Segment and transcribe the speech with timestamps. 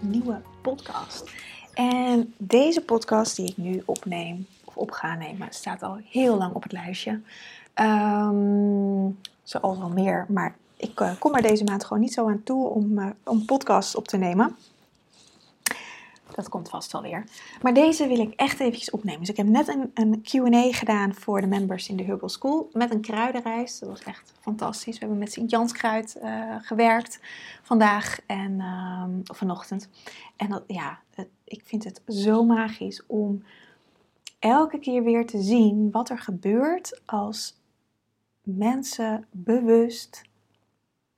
[0.00, 1.30] nieuwe podcast.
[1.74, 6.54] En deze podcast die ik nu opneem, of op ga nemen, staat al heel lang
[6.54, 7.20] op het lijstje.
[7.74, 12.42] Um, zoals al meer, maar ik uh, kom er deze maand gewoon niet zo aan
[12.42, 14.56] toe om, uh, om podcasts op te nemen.
[16.34, 17.24] Dat komt vast wel weer.
[17.62, 19.20] Maar deze wil ik echt eventjes opnemen.
[19.20, 22.68] Dus ik heb net een, een Q&A gedaan voor de members in de Herbal School
[22.72, 23.78] met een kruidenreis.
[23.78, 24.94] Dat was echt fantastisch.
[24.94, 27.20] We hebben met Sint-Janskruid uh, gewerkt
[27.62, 28.62] vandaag en,
[29.26, 29.88] of vanochtend.
[30.36, 30.98] En dat, ja,
[31.44, 33.42] ik vind het zo magisch om
[34.38, 37.58] elke keer weer te zien wat er gebeurt als
[38.42, 40.22] mensen bewust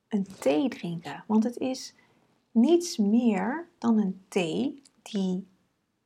[0.08, 1.24] een thee drinken.
[1.26, 1.94] Want het is
[2.50, 5.50] niets meer dan een thee die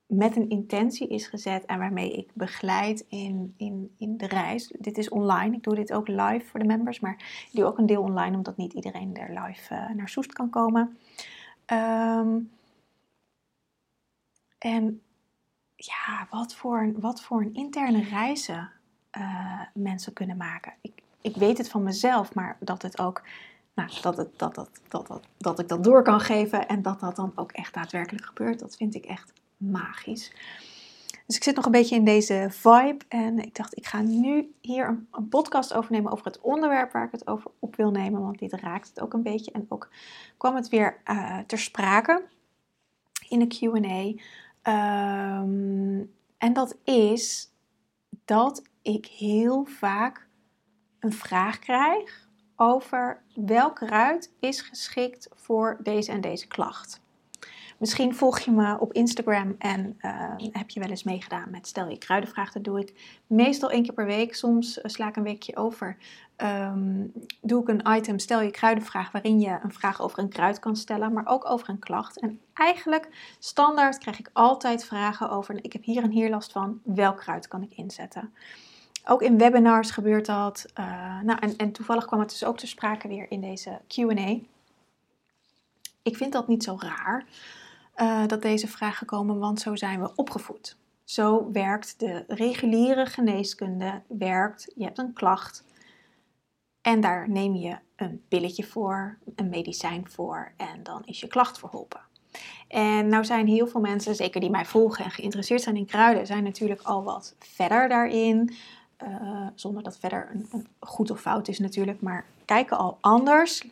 [0.06, 4.74] met een intentie is gezet en waarmee ik begeleid in, in, in de reis.
[4.78, 7.78] Dit is online, ik doe dit ook live voor de members, maar ik doe ook
[7.78, 10.98] een deel online omdat niet iedereen er live uh, naar Soest kan komen.
[11.72, 12.50] Um,
[14.58, 15.02] en
[15.76, 18.70] ja, wat voor, wat voor een interne reizen
[19.18, 20.72] uh, mensen kunnen maken.
[20.80, 23.22] Ik, ik weet het van mezelf, maar dat het ook
[23.76, 24.54] nou, dat, dat, dat,
[24.88, 28.24] dat, dat, dat ik dat door kan geven en dat dat dan ook echt daadwerkelijk
[28.24, 30.32] gebeurt, dat vind ik echt magisch.
[31.26, 34.54] Dus ik zit nog een beetje in deze vibe en ik dacht, ik ga nu
[34.60, 38.20] hier een, een podcast overnemen over het onderwerp waar ik het over op wil nemen,
[38.20, 39.52] want dit raakt het ook een beetje.
[39.52, 39.88] En ook
[40.36, 42.24] kwam het weer uh, ter sprake
[43.28, 44.22] in de QA.
[45.42, 47.50] Um, en dat is
[48.24, 50.28] dat ik heel vaak
[50.98, 52.25] een vraag krijg
[52.56, 57.00] over welk kruid is geschikt voor deze en deze klacht.
[57.78, 61.88] Misschien volg je me op Instagram en uh, heb je wel eens meegedaan met stel
[61.88, 62.52] je kruidenvraag.
[62.52, 64.34] Dat doe ik meestal één keer per week.
[64.34, 65.96] Soms uh, sla ik een weekje over.
[66.36, 70.58] Um, doe ik een item stel je kruidenvraag waarin je een vraag over een kruid
[70.58, 72.20] kan stellen, maar ook over een klacht.
[72.20, 76.80] En eigenlijk standaard krijg ik altijd vragen over ik heb hier en hier last van.
[76.84, 78.32] Welk kruid kan ik inzetten?
[79.08, 80.66] Ook in webinars gebeurt dat.
[80.78, 84.38] Uh, nou, en, en toevallig kwam het dus ook te sprake weer in deze QA.
[86.02, 87.26] Ik vind dat niet zo raar
[87.96, 90.76] uh, dat deze vragen komen, want zo zijn we opgevoed.
[91.04, 94.02] Zo werkt de reguliere geneeskunde.
[94.06, 95.64] Werkt, je hebt een klacht
[96.82, 101.58] en daar neem je een pilletje voor, een medicijn voor en dan is je klacht
[101.58, 102.00] verholpen.
[102.68, 106.26] En nou zijn heel veel mensen, zeker die mij volgen en geïnteresseerd zijn in kruiden,
[106.26, 108.56] zijn natuurlijk al wat verder daarin.
[109.02, 113.66] Uh, zonder dat verder een, goed of fout is natuurlijk, maar kijken al anders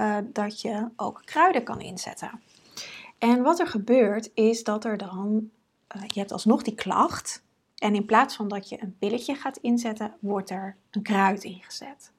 [0.00, 2.40] uh, dat je ook kruiden kan inzetten.
[3.18, 5.50] En wat er gebeurt is dat er dan,
[5.96, 7.42] uh, je hebt alsnog die klacht
[7.74, 12.12] en in plaats van dat je een pilletje gaat inzetten, wordt er een kruid ingezet.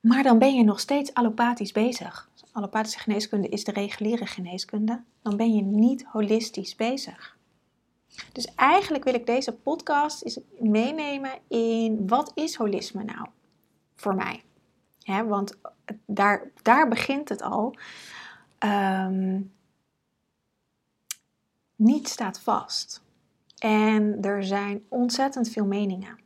[0.00, 2.28] Maar dan ben je nog steeds allopathisch bezig.
[2.52, 5.02] Allopathische geneeskunde is de reguliere geneeskunde.
[5.22, 7.35] Dan ben je niet holistisch bezig.
[8.32, 13.26] Dus eigenlijk wil ik deze podcast meenemen in wat is holisme nou
[13.94, 14.42] voor mij?
[15.26, 15.58] want
[16.06, 17.76] daar, daar begint het al.
[18.58, 19.52] Um,
[21.76, 23.02] niet staat vast.
[23.58, 26.18] En er zijn ontzettend veel meningen.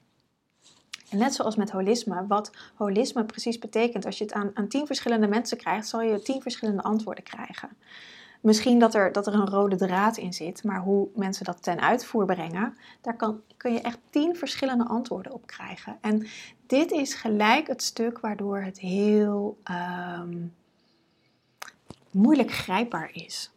[1.11, 4.87] En net zoals met holisme, wat holisme precies betekent, als je het aan, aan tien
[4.87, 7.69] verschillende mensen krijgt, zal je tien verschillende antwoorden krijgen.
[8.41, 11.81] Misschien dat er, dat er een rode draad in zit, maar hoe mensen dat ten
[11.81, 15.99] uitvoer brengen, daar kan, kun je echt tien verschillende antwoorden op krijgen.
[16.01, 16.27] En
[16.67, 19.59] dit is gelijk het stuk waardoor het heel
[20.21, 20.55] um,
[22.11, 23.51] moeilijk grijpbaar is.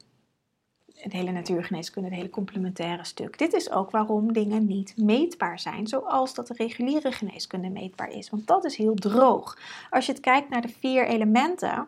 [0.94, 3.38] Het hele natuurgeneeskunde, het hele complementaire stuk.
[3.38, 8.30] Dit is ook waarom dingen niet meetbaar zijn, zoals dat de reguliere geneeskunde meetbaar is.
[8.30, 9.58] Want dat is heel droog.
[9.90, 11.88] Als je het kijkt naar de vier elementen,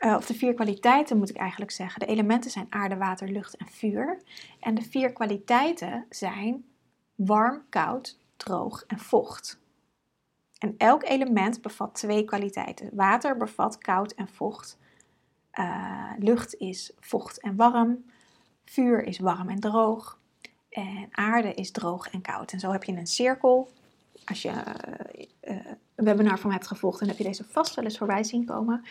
[0.00, 2.00] Uh, of de vier kwaliteiten moet ik eigenlijk zeggen.
[2.00, 4.22] De elementen zijn aarde, water, lucht en vuur.
[4.60, 6.64] En de vier kwaliteiten zijn
[7.14, 9.60] warm, koud, droog en vocht.
[10.58, 12.90] En elk element bevat twee kwaliteiten.
[12.92, 14.78] Water bevat koud en vocht.
[15.54, 18.04] Uh, lucht is vocht en warm.
[18.64, 20.18] Vuur is warm en droog.
[20.68, 22.52] En aarde is droog en koud.
[22.52, 23.70] En zo heb je een cirkel.
[24.24, 24.52] Als je
[25.42, 25.56] uh,
[25.94, 28.84] een webinar van hebt gevolgd, dan heb je deze vast wel eens voorbij zien komen.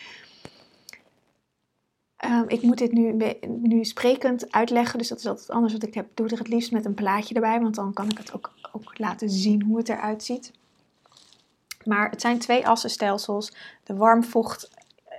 [2.24, 5.72] Um, ik moet dit nu, nu sprekend uitleggen, dus dat is altijd anders.
[5.72, 8.18] Want ik heb, doe er het liefst met een plaatje erbij, want dan kan ik
[8.18, 10.52] het ook, ook laten zien hoe het eruit ziet.
[11.84, 13.52] Maar het zijn twee assenstelsels.
[13.84, 14.70] De warm-vocht,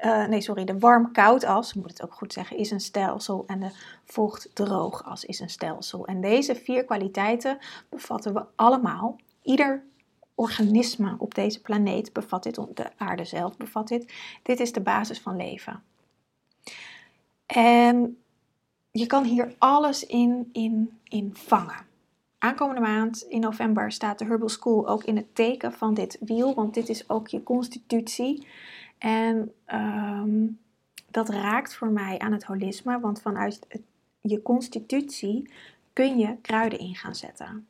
[0.03, 3.43] uh, nee sorry, de warm-koud as, moet het ook goed zeggen, is een stelsel.
[3.47, 3.71] En de
[4.05, 6.05] vocht-droog as is een stelsel.
[6.05, 7.57] En deze vier kwaliteiten
[7.89, 9.19] bevatten we allemaal.
[9.41, 9.83] Ieder
[10.35, 14.13] organisme op deze planeet bevat dit, de aarde zelf bevat dit.
[14.43, 15.83] Dit is de basis van leven.
[17.55, 18.17] En
[18.91, 21.85] je kan hier alles in, in, in vangen.
[22.37, 26.53] Aankomende maand in november staat de Herbal School ook in het teken van dit wiel,
[26.53, 28.47] want dit is ook je constitutie.
[28.97, 30.47] En ehm,
[31.09, 33.59] dat raakt voor mij aan het holisme, want vanuit
[34.21, 35.49] je constitutie
[35.93, 37.67] kun je kruiden in gaan zetten.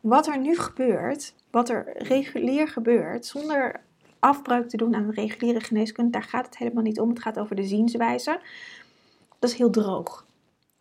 [0.00, 3.80] Wat er nu gebeurt, wat er regulier gebeurt, zonder
[4.18, 7.08] afbreuk te doen aan de reguliere geneeskunde, daar gaat het helemaal niet om.
[7.08, 8.40] Het gaat over de zienswijze.
[9.44, 10.26] Dat is heel droog.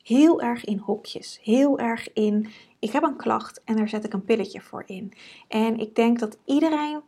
[0.04, 1.39] Heel erg in hokjes.
[1.42, 2.50] Heel erg in,
[2.80, 5.13] ik heb een klacht en daar zet ik een pilletje voor in.
[5.48, 7.01] En ik denk dat iedereen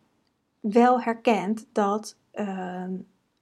[0.59, 2.93] wel herkent dat ehm,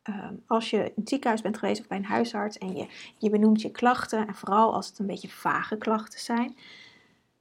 [0.04, 2.88] ehm, als je in het ziekenhuis bent geweest of bij een huisarts en je,
[3.18, 6.56] je benoemt je klachten, en vooral als het een beetje vage klachten zijn,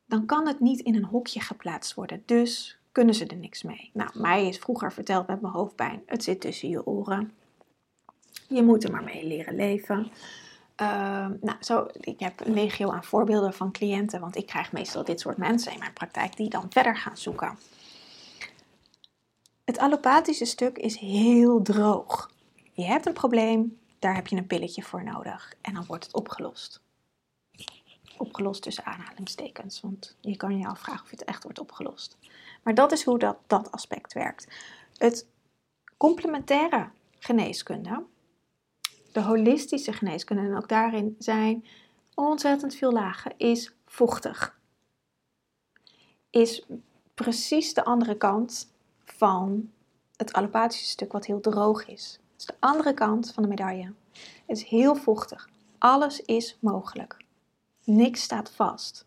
[0.07, 2.23] dan kan het niet in een hokje geplaatst worden.
[2.27, 3.91] Dus kunnen ze er niks mee.
[3.93, 7.33] Nou, mij is vroeger verteld met mijn hoofdpijn, het zit tussen je oren.
[8.49, 10.11] Je moet er maar mee leren leven.
[10.83, 15.05] Ehm, nou, zo, ik heb een legio aan voorbeelden van cliënten, want ik krijg meestal
[15.05, 17.59] dit soort mensen in mijn praktijk die dan verder gaan zoeken.
[19.65, 22.31] Het allopathische stuk is heel droog.
[22.73, 26.15] Je hebt een probleem, daar heb je een pilletje voor nodig en dan wordt het
[26.15, 26.81] opgelost.
[28.17, 32.17] Opgelost tussen aanhalingstekens, want je kan je afvragen of het echt wordt opgelost.
[32.63, 34.47] Maar dat is hoe dat, dat aspect werkt.
[34.97, 35.27] Het
[35.97, 36.89] complementaire
[37.19, 38.05] geneeskunde
[39.13, 41.65] de holistische geneeskunde, en ook daarin zijn
[42.15, 44.59] ontzettend veel lagen, is vochtig.
[46.31, 46.67] Is
[47.15, 48.73] precies de andere kant
[49.05, 49.71] van
[50.17, 52.21] het allopathische stuk wat heel droog is.
[52.33, 53.93] Het is de andere kant van de medaille.
[54.47, 55.49] Het is heel vochtig.
[55.79, 57.17] Alles is mogelijk.
[57.85, 59.07] Niks staat vast.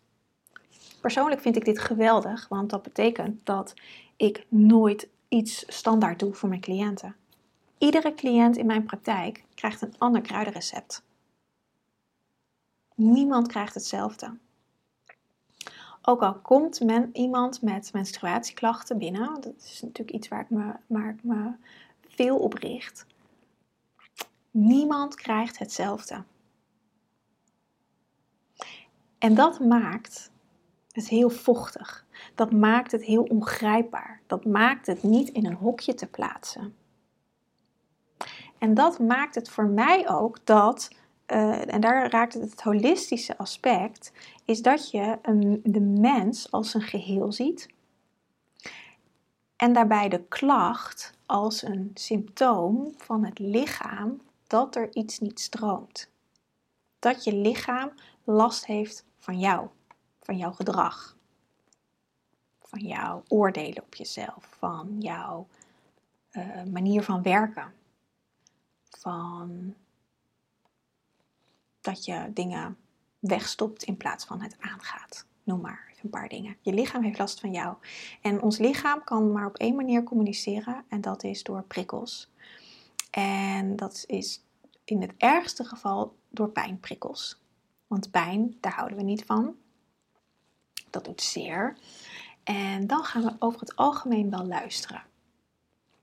[1.00, 3.74] Persoonlijk vind ik dit geweldig, want dat betekent dat
[4.16, 7.16] ik nooit iets standaard doe voor mijn cliënten.
[7.78, 11.04] Iedere cliënt in mijn praktijk krijgt een ander kruidenrecept.
[12.94, 14.38] Niemand krijgt hetzelfde.
[16.02, 20.74] Ook al komt men, iemand met menstruatieklachten binnen, dat is natuurlijk iets waar ik me,
[20.86, 21.52] waar ik me
[22.08, 23.06] veel op richt.
[24.50, 26.24] Niemand krijgt hetzelfde.
[29.18, 30.30] En dat maakt
[30.92, 32.06] het heel vochtig.
[32.34, 34.20] Dat maakt het heel ongrijpbaar.
[34.26, 36.74] Dat maakt het niet in een hokje te plaatsen.
[38.58, 40.90] En dat maakt het voor mij ook dat,
[41.26, 44.12] uh, en daar raakt het het holistische aspect,
[44.44, 47.68] is dat je een, de mens als een geheel ziet.
[49.56, 56.10] En daarbij de klacht als een symptoom van het lichaam dat er iets niet stroomt.
[56.98, 57.92] Dat je lichaam
[58.24, 59.68] last heeft van jou,
[60.20, 61.16] van jouw gedrag,
[62.60, 65.46] van jouw oordelen op jezelf, van jouw
[66.32, 67.72] uh, manier van werken
[69.00, 69.74] van
[71.80, 72.76] dat je dingen
[73.18, 75.26] wegstopt in plaats van het aangaat.
[75.42, 76.56] Noem maar een paar dingen.
[76.60, 77.76] Je lichaam heeft last van jou.
[78.22, 82.30] En ons lichaam kan maar op één manier communiceren en dat is door prikkels.
[83.10, 84.44] En dat is
[84.84, 87.40] in het ergste geval door pijnprikkels.
[87.86, 89.56] Want pijn, daar houden we niet van.
[90.90, 91.76] Dat doet zeer.
[92.44, 95.02] En dan gaan we over het algemeen wel luisteren.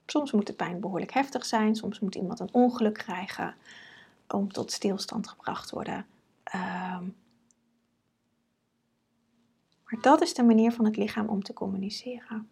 [0.06, 3.56] Soms moet de pijn behoorlijk heftig zijn, soms moet iemand een ongeluk krijgen
[4.28, 6.06] om tot stilstand gebracht worden.
[6.44, 7.04] Ehm,
[9.84, 12.48] maar dat is de manier van het lichaam om te communiceren.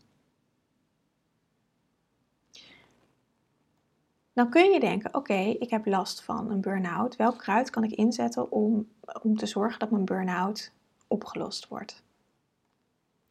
[4.34, 7.16] Dan kun je denken: oké, ik heb last van een burn-out.
[7.16, 8.88] Welk kruid kan ik inzetten om,
[9.22, 10.72] om te zorgen dat mijn burn-out
[11.08, 12.04] opgelost wordt?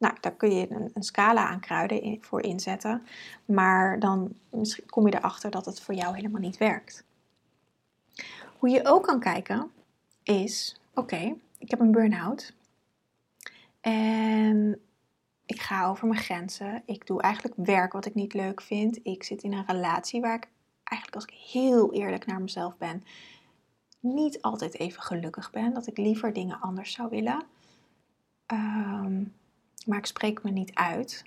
[0.01, 3.07] Nou, daar kun je een, een scala aan kruiden voor inzetten.
[3.45, 4.33] Maar dan
[4.85, 7.03] kom je erachter dat het voor jou helemaal niet werkt.
[8.57, 9.71] Hoe je ook kan kijken
[10.23, 12.53] is, oké, ik heb een burn-out
[13.81, 14.79] en
[15.45, 16.83] ik ga over mijn grenzen.
[16.85, 18.99] Ik doe eigenlijk werk wat ik niet leuk vind.
[19.03, 20.49] Ik zit in een relatie waar ik
[20.83, 23.03] eigenlijk als ik heel eerlijk naar mezelf ben,
[23.99, 25.73] niet altijd even gelukkig ben.
[25.73, 27.43] Dat ik liever dingen anders zou willen.
[28.45, 29.23] Ehm,
[29.85, 31.23] maar ik spreek me niet uit.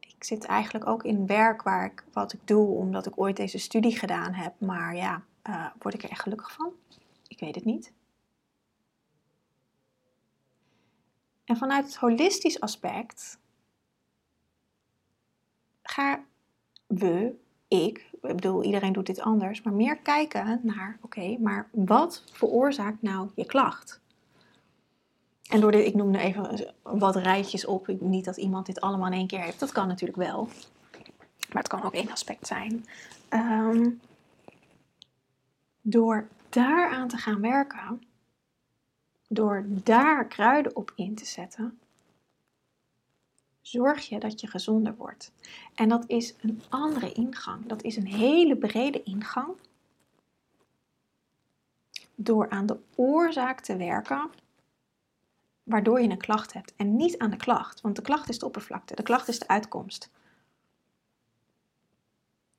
[0.00, 3.58] Ik zit eigenlijk ook in werk waar ik wat ik doe omdat ik ooit deze
[3.58, 4.54] studie gedaan heb.
[4.58, 6.72] Maar ja, uh, word ik er echt gelukkig van?
[7.28, 7.92] Ik weet het niet.
[11.44, 13.38] En vanuit het holistisch aspect
[15.82, 16.26] gaan
[16.86, 17.34] we,
[17.68, 23.02] ik, ik bedoel, iedereen doet dit anders, maar meer kijken naar, oké, maar wat veroorzaakt
[23.02, 24.00] nou je klacht?
[25.50, 29.06] En door dit, ik noem nu even wat rijtjes op, niet dat iemand dit allemaal
[29.06, 30.48] in één keer heeft, dat kan natuurlijk wel.
[31.52, 32.86] Maar het kan ook één aspect zijn.
[33.30, 34.00] Um,
[35.80, 38.02] door daaraan te gaan werken,
[39.28, 41.78] door daar kruiden op in te zetten,
[43.60, 45.32] zorg je dat je gezonder wordt.
[45.74, 47.66] En dat is een andere ingang.
[47.66, 49.48] Dat is een hele brede ingang.
[52.14, 54.30] Door aan de oorzaak te werken,
[55.70, 56.72] waardoor je een klacht hebt.
[56.76, 59.48] En niet aan de klacht, want de klacht is de oppervlakte, de klacht is de
[59.48, 60.10] uitkomst.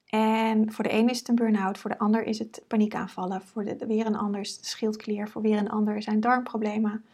[0.06, 3.64] En voor de ene is het een burn-out, voor de ander is het paniekaanvallen, voor
[3.64, 7.06] de, weer een ander is het schildklier, voor weer een ander zijn darmproblemen.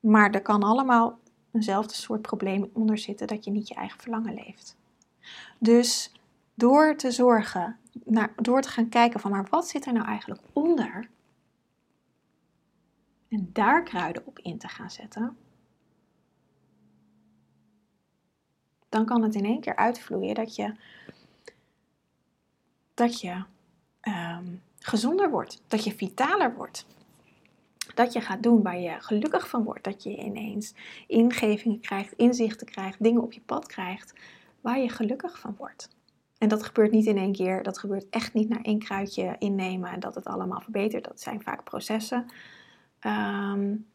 [0.00, 1.18] Maar er kan allemaal
[1.52, 4.76] eenzelfde soort probleem onder zitten dat je niet je eigen verlangen leeft.
[5.58, 6.12] Dus
[6.54, 10.40] door te zorgen, naar, door te gaan kijken van maar wat zit er nou eigenlijk
[10.52, 11.08] onder
[13.32, 15.36] en daar kruiden op in te gaan zetten,
[18.88, 20.74] dan kan het in één keer uitvloeien dat je
[22.94, 23.44] dat je
[24.00, 24.44] ehm,
[24.78, 26.86] gezonder wordt, dat je vitaler wordt.
[27.94, 29.84] Dat je gaat doen waar je gelukkig van wordt.
[29.84, 30.74] Dat je ineens
[31.06, 34.14] ingevingen krijgt, inzichten krijgt, dingen op je pad krijgt
[34.60, 35.88] waar je gelukkig van wordt.
[36.38, 37.62] En dat gebeurt niet in één keer.
[37.62, 41.04] Dat gebeurt echt niet naar één kruidje innemen en dat het allemaal verbetert.
[41.04, 42.26] Dat zijn vaak processen.
[43.06, 43.86] Um,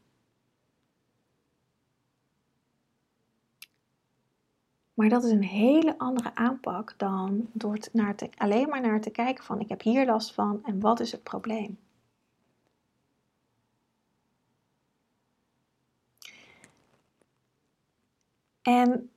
[4.97, 9.09] Maar dat is een hele andere aanpak dan door naar te, alleen maar naar te
[9.09, 11.79] kijken van ik heb hier last van en wat is het probleem.
[18.61, 19.09] En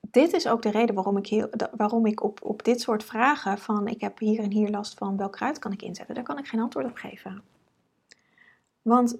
[0.00, 3.88] dit is ook de reden waarom ik, waarom ik op, op dit soort vragen van
[3.88, 6.46] ik heb hier en hier last van, welk kruid kan ik inzetten, daar kan ik
[6.46, 7.42] geen antwoord op geven.
[8.82, 9.18] Want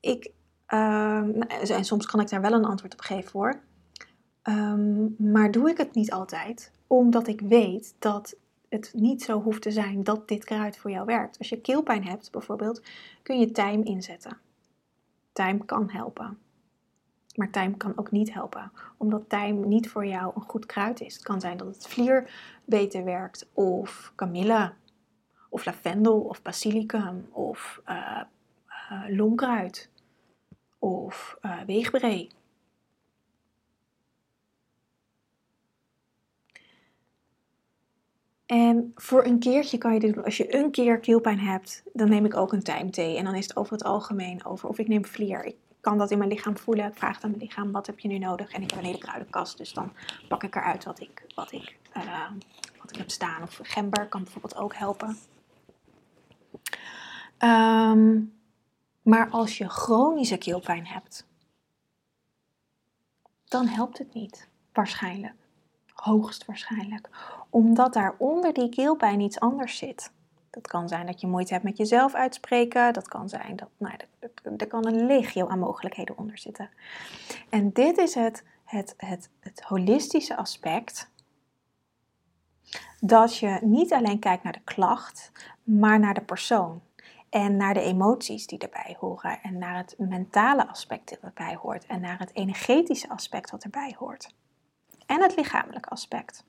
[0.00, 0.30] ik,
[0.68, 3.60] uh, en soms kan ik daar wel een antwoord op geven hoor.
[4.42, 8.36] Ehm, maar doe ik het niet altijd, omdat ik weet dat
[8.68, 11.38] het niet zo hoeft te zijn dat dit kruid voor jou werkt.
[11.38, 12.82] Als je keelpijn hebt bijvoorbeeld,
[13.22, 14.38] kun je tijm inzetten.
[15.32, 16.38] Tijm kan helpen.
[17.34, 21.14] Maar tijm kan ook niet helpen, omdat tijm niet voor jou een goed kruid is.
[21.14, 22.30] Het kan zijn dat het vlier
[22.64, 24.72] beter werkt, of kamille,
[25.48, 28.20] of lavendel, of basilicum, of uh,
[28.92, 29.90] uh, lomkruid,
[30.78, 32.28] of uh, weegbree.
[38.46, 40.24] En voor een keertje kan je dit doen.
[40.24, 43.16] Als je een keer keelpijn hebt, dan neem ik ook een tijmthee.
[43.16, 44.68] En dan is het over het algemeen over.
[44.68, 45.44] Of ik neem vlier.
[45.44, 46.86] Ik kan dat in mijn lichaam voelen.
[46.86, 48.52] Ik vraag aan mijn lichaam, wat heb je nu nodig?
[48.52, 49.58] En ik heb een hele kruidenkast.
[49.58, 49.92] Dus dan
[50.28, 52.30] pak ik eruit wat ik, wat ik, uh,
[52.80, 53.42] wat ik heb staan.
[53.42, 55.16] Of gember kan bijvoorbeeld ook helpen.
[57.38, 58.32] Um,
[59.02, 61.26] maar als je chronische keelpijn hebt,
[63.44, 64.48] dan helpt het niet.
[64.72, 65.34] Waarschijnlijk.
[65.92, 67.08] Hoogstwaarschijnlijk.
[67.50, 70.12] Omdat daar onder die keelpijn iets anders zit.
[70.50, 72.92] Dat kan zijn dat je moeite hebt met jezelf uitspreken.
[72.92, 73.94] Dat kan zijn dat, nou,
[74.56, 76.70] er kan een legio aan mogelijkheden onder zitten.
[77.48, 81.10] En dit is het, het, het, het holistische aspect.
[83.00, 85.32] Dat je niet alleen kijkt naar de klacht,
[85.62, 86.80] maar naar de persoon.
[87.32, 89.38] En naar de emoties die erbij horen.
[89.42, 91.86] En naar het mentale aspect dat erbij hoort.
[91.86, 94.34] En naar het energetische aspect wat erbij hoort
[95.06, 96.44] en het lichamelijke aspect.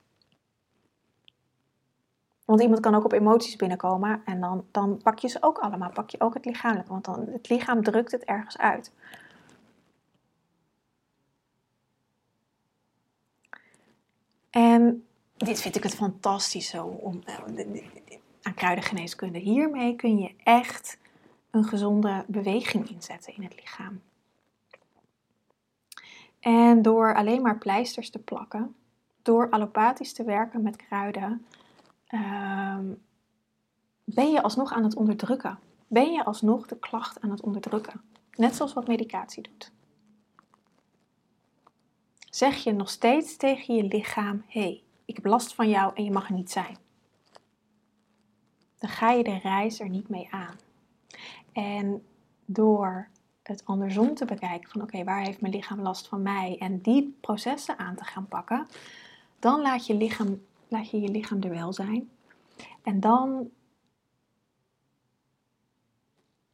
[2.44, 5.90] Want iemand kan ook op emoties binnenkomen en dan, dan pak je ze ook allemaal.
[5.90, 8.92] Pak je ook het lichamelijke, want dan, het lichaam drukt het ergens uit.
[14.50, 17.36] En dit vind ik het fantastisch zo om, eh,
[18.54, 19.38] kruidengeneeskunde.
[19.38, 20.98] Hiermee kun je echt
[21.50, 24.00] een gezonde beweging inzetten in het lichaam.
[26.40, 28.74] En door alleen maar pleisters te plakken,
[29.22, 31.46] door allopathisch te werken met kruiden,
[32.06, 32.84] ehm,
[34.04, 35.58] ben je alsnog aan het onderdrukken.
[35.86, 38.00] Ben je alsnog de klacht aan het onderdrukken.
[38.36, 39.72] Net zoals wat medicatie doet.
[42.30, 46.04] Zeg je nog steeds tegen je lichaam: hé, hey, ik heb last van jou en
[46.04, 46.76] je mag er niet zijn.
[48.84, 50.56] Dan ga je de reis er niet mee aan.
[51.52, 52.04] En
[52.44, 53.08] door
[53.42, 57.16] het andersom te bekijken van oké, waar heeft mijn lichaam last van mij en die
[57.20, 58.66] processen aan te gaan pakken,
[59.38, 62.10] dan laat je lichaam, laat je, je lichaam er wel zijn.
[62.82, 63.50] En dan,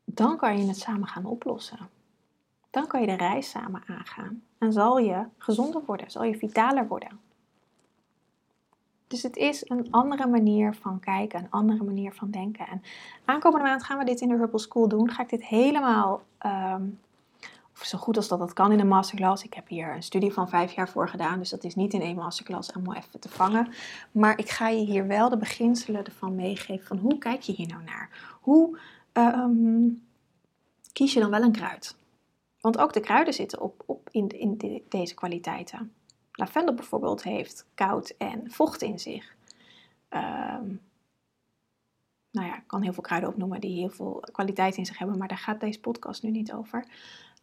[0.05, 1.89] dan kan je het samen gaan oplossen.
[2.71, 4.43] Dan kan je de reis samen aangaan.
[4.59, 7.21] En zal je gezonder worden, zal je vitaler worden.
[9.11, 12.67] Dus het is een andere manier van kijken, een andere manier van denken.
[12.67, 12.83] En
[13.25, 15.11] aankomende maand gaan we dit in de Herbal School doen.
[15.11, 16.99] Ga ik dit helemaal, um,
[17.73, 19.45] of zo goed als dat dat kan in een masterclass.
[19.45, 22.01] Ik heb hier een studie van vijf jaar voor gedaan, dus dat is niet in
[22.01, 23.69] één masterclass allemaal even te vangen.
[24.13, 27.69] Maar ik ga je hier wel de beginselen ervan meegeven van hoe kijk je hier
[27.69, 28.37] nou naar?
[28.41, 28.79] Hoe
[29.13, 30.03] um,
[30.93, 31.97] kies je dan wel een kruid?
[32.61, 35.93] Want ook de kruiden zitten op, op in, in deze kwaliteiten.
[36.41, 39.35] Lavendel bijvoorbeeld heeft koud en vocht in zich.
[40.11, 40.81] Um,
[42.31, 45.19] nou ja, ik kan heel veel kruiden opnoemen die heel veel kwaliteit in zich hebben,
[45.19, 46.85] maar daar gaat deze podcast nu niet over.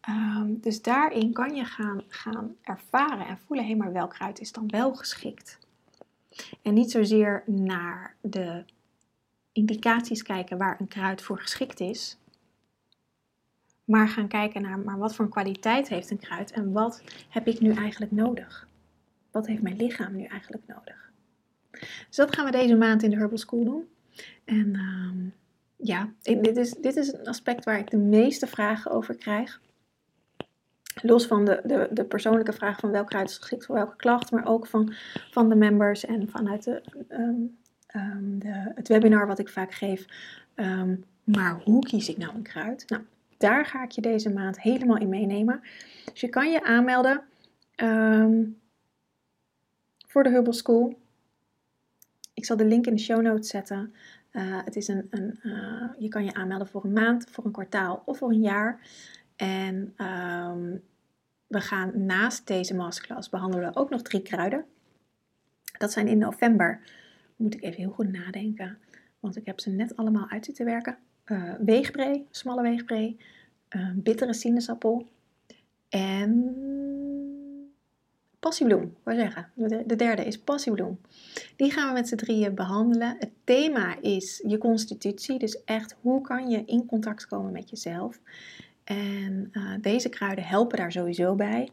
[0.00, 4.52] Ehm, dus daarin kan je gaan, gaan ervaren en voelen, hé, maar welk kruid is
[4.52, 5.58] dan wel geschikt?
[6.62, 8.64] En niet zozeer naar de
[9.52, 12.18] indicaties kijken waar een kruid voor geschikt is,
[13.84, 17.60] maar gaan kijken naar, maar wat voor kwaliteit heeft een kruid en wat heb ik
[17.60, 18.67] nu eigenlijk nodig?
[19.38, 21.10] Wat heeft mijn lichaam nu eigenlijk nodig?
[21.80, 23.88] Dus dat gaan we deze maand in de Herbal School doen.
[24.44, 25.28] En ehm,
[25.76, 29.60] ja, dit is, dit is een aspect waar ik de meeste vragen over krijg.
[31.02, 34.30] Los van de, de, de persoonlijke vraag van welk kruid is geschikt voor welke klacht,
[34.30, 34.94] maar ook van,
[35.30, 37.40] van de members en vanuit de, ehm,
[37.86, 40.06] ehm, de, het webinar wat ik vaak geef.
[41.24, 42.88] maar hoe kies ik nou een kruid?
[42.88, 43.02] Nou,
[43.36, 45.60] daar ga ik je deze maand helemaal in meenemen.
[46.12, 47.22] Dus je kan je aanmelden
[50.18, 50.98] voor de Hubble School.
[52.34, 53.94] Ik zal de link in de show notes zetten.
[54.32, 57.52] Uh, het is een, een uh, je kan je aanmelden voor een maand, voor een
[57.52, 58.80] kwartaal of voor een jaar.
[59.36, 60.82] En um,
[61.46, 64.64] we gaan naast deze masterclass behandelen ook nog drie kruiden.
[65.78, 66.80] Dat zijn in november.
[67.36, 68.78] Moet ik even heel goed nadenken,
[69.20, 70.98] want ik heb ze net allemaal uit zitten werken.
[71.26, 73.16] Uh, weegbree, smalle weegbree,
[73.94, 75.08] bittere sinaasappel
[75.88, 76.56] en
[78.40, 79.50] passiebloem, wou zeggen.
[79.86, 81.00] De, derde is passiebloem.
[81.56, 83.16] Die gaan we met z'n drieën behandelen.
[83.18, 88.20] Het thema is je constitutie, dus echt hoe kan je in contact komen met jezelf.
[88.84, 91.68] En uh, deze kruiden helpen daar sowieso bij.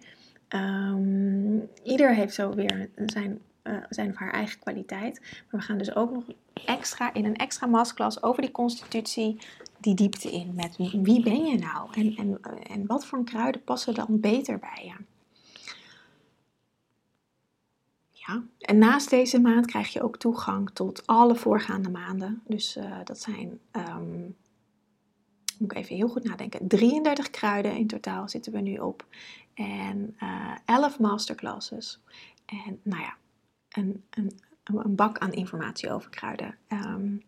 [0.49, 5.19] Um, ieder heeft zo weer zijn, uh, zijn of haar eigen kwaliteit.
[5.21, 6.23] Maar we gaan dus ook nog
[6.65, 9.37] extra in een extra masterclass over die constitutie
[9.79, 10.53] die diepte in.
[10.55, 11.89] Met wie ben je nou?
[11.93, 15.14] En, en, en wat voor kruiden passen dan beter bij je?
[18.59, 22.41] En naast deze maand krijg je ook toegang tot alle voorgaande maanden.
[22.47, 24.35] Dus uh, dat zijn, um,
[25.57, 29.05] moet ik even heel goed nadenken, 33 kruiden in totaal zitten we nu op.
[29.53, 32.01] En uh, eh, 11 masterclasses.
[32.45, 33.15] En nou ja,
[33.69, 36.57] een, een, een bak aan informatie over kruiden.
[36.69, 37.21] Um,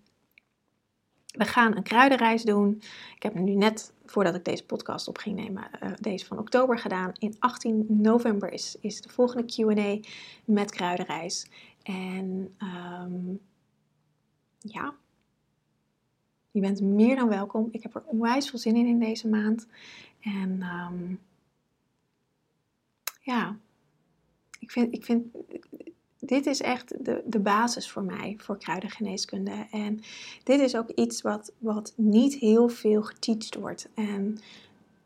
[1.37, 2.81] we gaan een kruidenreis doen.
[3.15, 6.79] Ik heb nu net, voordat ik deze podcast op ging nemen, uh, deze van oktober
[6.79, 7.11] gedaan.
[7.19, 10.09] In 18 november is, is de volgende QA
[10.45, 11.49] met kruidenreis.
[11.83, 13.39] En um,
[14.59, 14.93] ja,
[16.51, 17.67] je bent meer dan welkom.
[17.71, 19.67] Ik heb er onwijs veel zin in in deze maand.
[20.19, 21.19] En um,
[23.21, 23.57] ja,
[24.59, 25.25] ik vind, ik vind
[26.19, 29.67] dit is echt de, de basis voor mij, voor kruidengeneeskunde.
[29.71, 29.99] En
[30.43, 33.89] dit is ook iets wat, wat niet heel veel geteacht wordt.
[33.93, 34.37] En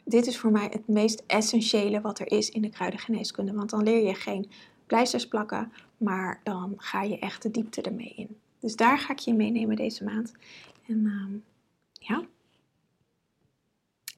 [0.04, 3.54] dit is voor mij het meest essentiële wat er is in de kruidengeneeskunde.
[3.54, 4.50] Want dan leer je geen
[4.86, 8.38] pleisters plakken, maar dan ga je echt de diepte ermee in.
[8.60, 10.34] Dus daar ga ik je meenemen deze maand.
[10.88, 11.38] En ehm,
[11.91, 12.26] ja,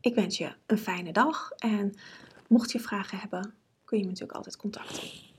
[0.01, 1.51] ik wens je een fijne dag.
[1.51, 1.93] En
[2.47, 3.53] mocht je vragen hebben,
[3.85, 5.32] kun je me natuurlijk altijd contacten.